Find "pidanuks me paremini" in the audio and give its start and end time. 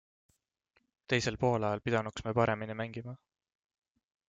1.89-2.79